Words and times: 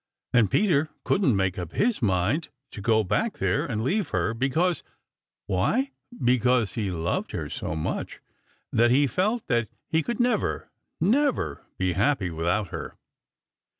And 0.33 0.49
Peter 0.49 0.89
couldn't 1.03 1.35
make 1.35 1.59
up 1.59 1.73
his 1.73 2.01
mind 2.01 2.49
to 2.71 2.81
go 2.81 3.03
back 3.03 3.37
there 3.37 3.63
and 3.67 3.83
leave 3.83 4.09
her, 4.09 4.33
because 4.33 4.81
why, 5.45 5.91
because 6.19 6.73
he 6.73 6.89
loved 6.89 7.33
her 7.33 7.51
so 7.51 7.75
much 7.75 8.19
that 8.73 8.89
he 8.89 9.05
felt 9.05 9.45
that 9.45 9.69
he 9.87 10.01
could 10.01 10.19
never, 10.19 10.71
never 10.99 11.67
be 11.77 11.93
happy 11.93 12.31
without 12.31 12.69
her. 12.69 12.97